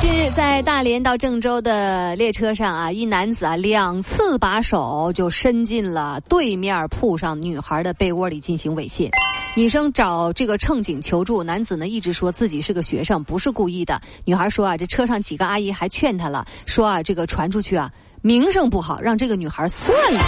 [0.00, 9.10] 近日，在大连到郑州的列车上啊，一男子啊两次把手就伸进了对面铺上女孩的被窝里进行猥亵。
[9.56, 14.00] 女生找这个乘警求助，男子呢一直说自己是个学生，不是故意的。
[14.24, 17.90] 女孩说啊，这车上几个阿姨还劝他了，说啊这个传出去啊
[18.22, 20.20] 名声不好，让这个女孩算了。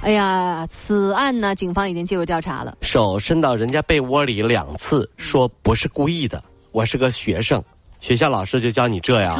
[0.00, 2.78] 哎呀，此案呢，警方已经介入调查了。
[2.80, 7.62] 手伸到人家被窝里两次，说不是故意的，我是个学生。
[8.04, 9.34] 学校老师就教你这样，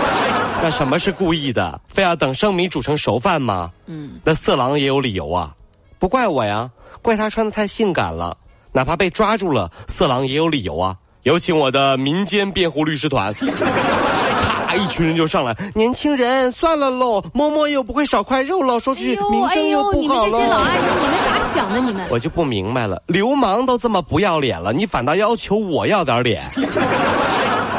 [0.62, 1.78] 那什么是故意的？
[1.88, 3.70] 非要等生米煮成熟饭吗？
[3.84, 5.52] 嗯，那色狼也有理由啊，
[5.98, 6.70] 不怪我呀，
[7.02, 8.34] 怪他穿的太性感了。
[8.72, 10.96] 哪怕被抓住了，色狼也有理由啊。
[11.24, 13.30] 有请我的民间辩护律师团，
[14.66, 15.54] 咔，一群人就上来。
[15.74, 20.24] 年轻人，算了喽，摸摸又不会少块肉了，说句名声又不好了。
[20.24, 21.78] 你们这些老阿姨，你们咋想的？
[21.78, 26.42] 你们我就不明白了，流氓都这么不要脸了，你反倒要求我要点脸。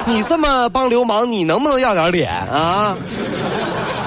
[0.10, 2.98] 你这么帮流氓，你能不能要点脸啊？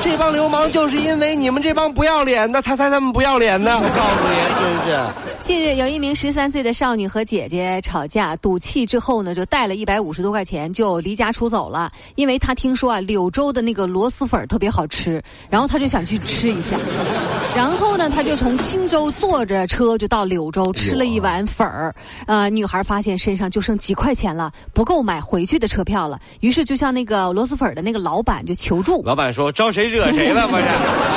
[0.03, 3.77] 这帮流氓就是因为你们这帮不要脸的，他才那么不要脸呢！
[3.77, 5.43] 我告诉你，真是。
[5.43, 11.91] 近日，有一名十三岁的少女和姐姐吵架，赌气之后呢，就带了一百五十多块钱就离家出走了。
[12.17, 16.77] 因为她听说啊，柳州的那个螺蛳粉特别好吃，然后她就想去吃一下。
[17.55, 21.95] 然后呢，她就从青州坐着车就到柳州吃了一碗粉儿。
[22.27, 26.21] 呃，女孩发现身上就剩几块钱了，不够买回去的车票了。
[26.41, 29.01] 于是就向那个螺蛳粉的那个老板就求助。
[29.05, 30.49] 老板说：“招谁惹谁了？
[30.49, 30.63] 不是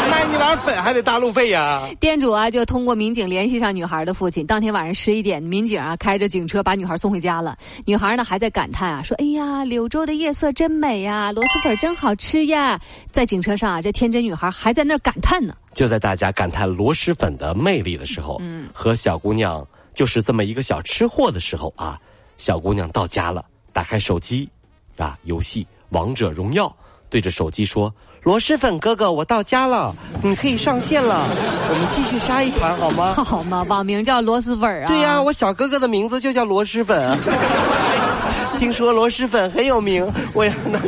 [0.09, 4.13] 卖你碗粉还得大路费呀？”店主啊，就通过民警联系上女孩的。
[4.13, 7.57] 父亲当天晚上十一点，民警啊开着警车把女孩送回家了。
[7.85, 12.79] 女孩呢还在感叹啊，说：“哎呀，柳州的夜色真美呀，螺蛳粉真好吃呀。”
[13.11, 15.53] 在警车上啊，这天真女孩还在那感叹呢。
[15.73, 21.99] 就在大家感叹螺蛳粉的魅力的时候，嗯，和小姑娘就是这么一个小吃货的时候啊，
[22.37, 23.43] 小姑娘到家了，
[23.73, 24.49] 打开手机，
[24.97, 26.73] 啊，游戏王者荣耀，
[27.09, 27.93] 对着手机说。
[28.25, 29.93] 螺蛳粉哥哥，我到家了，
[30.23, 31.27] 你可以上线了，
[31.69, 33.13] 我们继续杀一盘好吗？
[33.23, 33.63] 好吗？
[33.69, 34.87] 网名叫螺蛳粉啊。
[34.87, 37.15] 对呀，我小哥哥的名字就叫螺蛳粉。
[38.57, 40.79] 听说螺蛳粉很有名，我也那。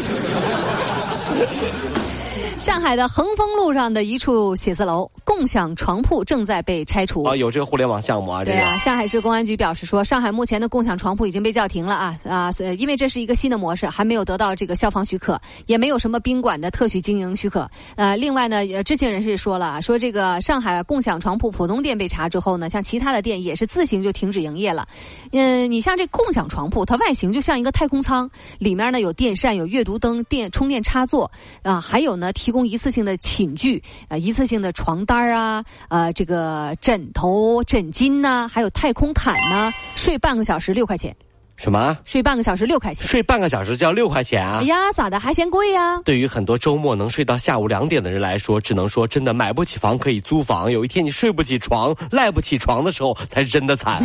[2.60, 7.24] 上海的恒丰路上的一处写字楼共享床铺正在被拆除。
[7.24, 8.44] 啊，有这个互联网项目啊？
[8.44, 17.70] 对啊，上海市公安局表示说，上海目前的共享床铺已经被叫停了啊啊，因为这是一个新的模式，还没有得到这个消防许可，也没有什么宾馆的特许经营许可。
[17.96, 24.88] 呃，另外呢，知情人士说了，说这个上海共享床铺浦东店被查之后呢，像其他的店也是自行就停止营业了。
[25.32, 31.30] 嗯，你像这共享床铺，它外形就像一个太空舱，里面呢有电扇、有阅读灯、电充电插座
[31.62, 32.34] 啊，还有呢。
[32.48, 39.70] 提供一次性的寝具，呃，一次性的床单啊，呃，这个枕头、枕巾呐，还有太空毯呢。
[39.98, 41.14] 睡半个小时六块钱，
[41.58, 41.98] 什么？
[42.06, 43.06] 睡半个小时六块钱？
[43.06, 44.60] 睡半个小时就要六块钱啊？
[44.62, 46.00] 哎呀，咋的还嫌贵呀？
[46.06, 50.72] 对于很多周末能睡到下午两点的人来说，只能说真的买不起房可以租房。
[50.72, 54.02] 有一天你睡不起床、赖不起床的时候，才是真的惨。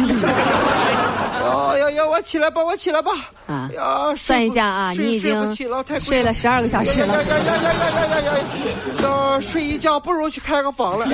[2.23, 3.11] 我起来吧，我起来吧。
[3.49, 5.57] 啊，呀，算一下啊，你已经
[6.01, 7.21] 睡了十二个小时了。
[7.21, 9.03] 呀呀呀呀呀呀呀！
[9.03, 11.05] 要睡一觉不如去开个房了。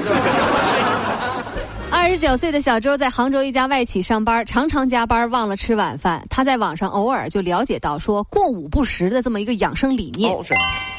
[1.90, 6.22] 二十九岁的小周在杭州一家外企上班，常常加班忘了吃晚饭。
[6.28, 10.30] 他在网上偶尔就了解到说过午不食的这么一个养生理念。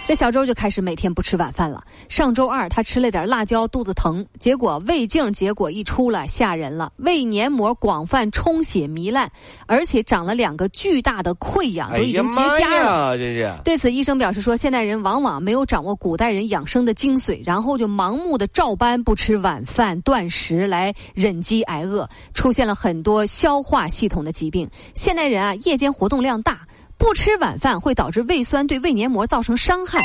[0.10, 1.84] 这小周就开始每天不吃晚饭了。
[2.08, 9.32] 上周二他吃了点辣椒，肚子疼，结果胃镜结果一出来，吓人了，胃黏膜广泛充血糜烂，
[9.68, 13.16] 而且长了两个巨大的溃疡，都已经结痂了。
[13.20, 13.54] 这是。
[13.64, 24.68] 对此，医生表示说，现代人往往没有掌握古代人养生的精髓，然后就盲目的照搬不吃晚饭、断食来忍饥挨饿，出现了很多消化系统的疾病。
[24.96, 26.62] 现代人啊，夜间活动量大。
[27.00, 30.04] 不吃晚饭会导致胃酸对胃黏膜造成伤害，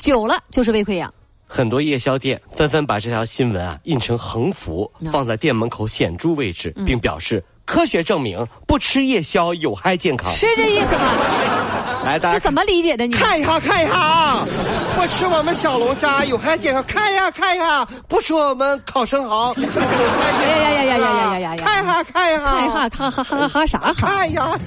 [0.00, 1.10] 久了就是胃溃疡。
[1.46, 10.30] 很多夜宵店纷纷把这条新闻啊印成横幅，放在店门口显著位置，并表示科学证明不吃夜宵有害健康。
[10.32, 11.14] 是这意思吗？
[12.04, 13.06] 来，大家是怎么理解的？
[13.06, 14.46] 你看一下，看一下啊！
[14.96, 19.92] 不吃我们小龙虾有害健康，看一下，看一下；不吃我们烤生蚝有害健康。
[20.50, 21.64] 呀呀呀呀呀呀呀！
[21.64, 23.92] 看一下，看一下，看一下，哈哈哈哈哈啥哈？
[23.94, 24.58] 看一下。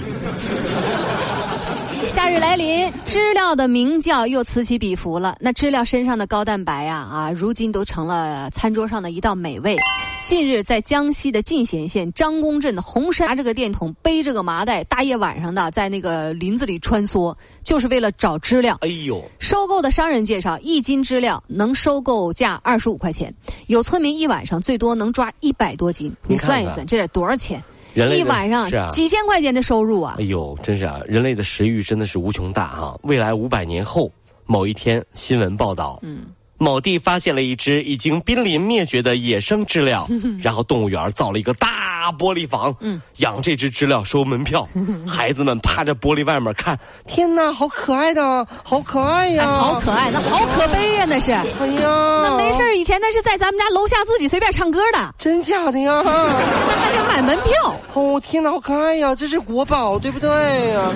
[2.10, 5.36] 夏日来临，知了的鸣叫又此起彼伏了。
[5.42, 9.78] 那知了身上的高蛋白呀，啊，如今都成了餐桌上的一道美味。
[10.24, 18.78] 近日，在江西的进贤县张公镇的红山，拿着个电筒，背着个麻袋，大夜晚上的在那个林子里穿梭，就是为了找知了。
[18.82, 19.22] 哎呦！
[19.40, 23.34] 收购的商人介绍，一斤知了能收购价二十五块钱，
[23.68, 26.14] 有村民一晚上最多能抓一百多斤。
[26.28, 27.62] 你算一算，这得多少钱？
[28.06, 30.16] 一晚上几千块钱的收入啊！
[30.20, 31.02] 哎呦，真是啊！
[31.08, 32.96] 人类的食欲真的是无穷大啊！
[33.04, 34.12] 未来五百年后，
[34.46, 36.26] 某一天新闻报道，嗯。
[36.58, 40.08] 某地发现了一只已经濒临灭绝的野生知了，
[40.42, 42.76] 然后动物园造了一个大玻璃房，
[43.18, 44.68] 养这只知了收门票，
[45.08, 56.02] 孩子们趴着玻璃外面看，天哪，好可爱的，好可爱呀，好可爱，那好可悲呀，那是，哎呀，那没事以前那是在咱们家楼下自己随便唱歌的，真假的呀？
[56.04, 60.30] 现在还得买门票，哦，天哪，好可爱呀，这是国宝，对不对
[60.74, 60.92] 呀？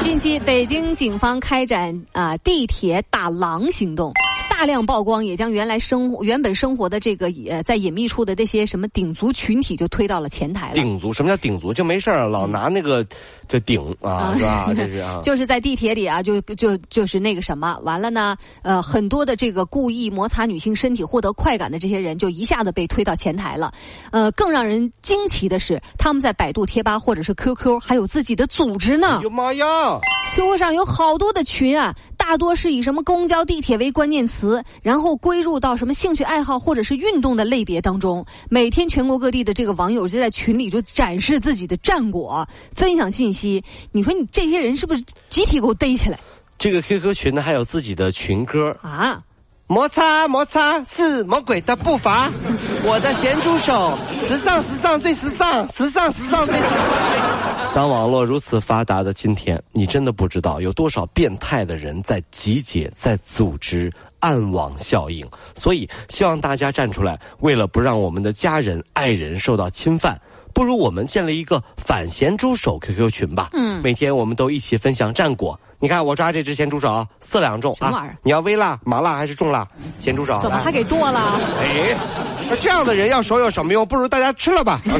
[0.00, 4.12] 近期，北京警方开展啊地铁打狼行动。
[4.58, 10.74] 大量曝光，也将原来生活原本生活的这个呃在隐秘处的这些什么顶足群体就推到了前台了。
[10.74, 11.72] 顶足什么叫顶足？
[11.72, 13.06] 就没事儿老拿那个
[13.46, 14.68] 这顶啊，是吧？
[14.74, 15.20] 这是啊。
[15.22, 23.72] 就是在地铁里啊，就就就是那个什么，完了呢，呃，很多的这个故意摩擦女性身体获得快感的这些人，就一下子被推到前台了。
[24.10, 29.20] 呃，更让人惊奇的是，他们在百度贴吧或者是 QQ 还有自己的组织呢。
[29.22, 29.64] 哟妈呀
[30.34, 31.94] ！QQ 上有好多的群啊，
[32.28, 34.62] 大多是以什么公交、地铁为关键词。
[34.82, 43.64] 然后归入到什么兴趣爱好或者是运动的类别当中，每天全国各地的这个网友就在群里就展示自己的战果，分享信息。
[43.92, 46.20] 你说你这些人是不是集体给我逮起来？
[46.58, 49.22] 这个 QQ 群呢还有自己的群歌啊。
[49.66, 52.30] 摩擦摩擦是魔鬼的步伐，
[52.84, 57.37] 我的咸猪手，时尚时尚最时尚，时尚时尚最时尚。
[57.74, 65.24] 当网络如此发达的今天，你真的不知道有多少变态的人在集结、在组织暗网效应。
[65.54, 70.20] 所以，希望大家站出来，为了不让我们的家人、爱人受到侵犯。
[70.52, 73.50] 不如我们建立一个反咸猪手 QQ 群吧。
[73.52, 75.58] 嗯，每天我们都一起分享战果。
[75.78, 78.10] 你看我抓这只咸猪手，四两重啊！
[78.24, 79.68] 你要微辣、麻辣还是重辣？
[80.00, 81.40] 咸猪手怎么还给剁了？
[81.60, 81.96] 哎，
[82.50, 83.86] 那这样的人要手有什么用？
[83.86, 84.80] 不如大家吃了吧。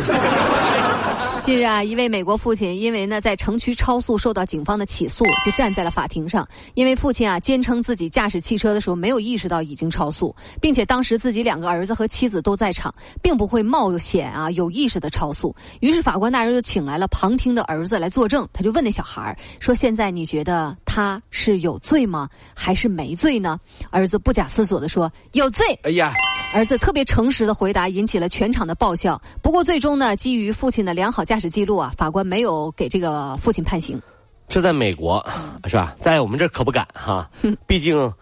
[1.48, 6.46] 近日啊，一位美国父亲因为呢在城区超速受到警方的起诉，就站在了法庭上。
[6.74, 15.56] 因为父亲啊坚称自己驾驶汽车的时候没有意识到已经超速，并且当时自己两个儿子和妻子都在场，并不会冒险啊有意识的超速。
[15.80, 18.46] 于是法官大人就请来了旁听的儿子来作证。
[18.52, 22.28] 他就问那小孩说：“现在你觉得他是有罪吗？
[22.54, 23.58] 还是没罪呢？”
[23.90, 26.12] 儿子不假思索的说：“有罪。”哎呀，
[26.54, 29.20] 儿子特别诚实的回答引起了全场的爆笑。
[29.42, 34.00] 不过最终呢，基于父亲的良好驾驾驶记录啊，法官没有给这个父亲判刑。
[34.48, 35.24] 这在美国
[35.66, 35.94] 是吧？
[36.00, 37.28] 在我们这可不敢哈。
[37.66, 38.12] 毕竟，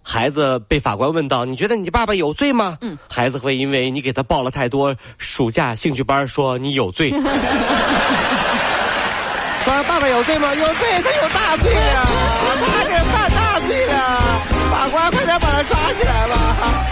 [0.00, 7.10] 孩子被法官问到：“你觉得你爸爸有罪吗？”嗯，孩子会因为你给他报了太多暑假兴趣班，说你有罪。
[9.64, 10.54] 说爸爸有罪吗？
[10.54, 12.06] 有罪，他有大罪呀！
[12.64, 13.94] 他这犯大罪了，
[14.70, 16.91] 法官快点把他抓起来吧。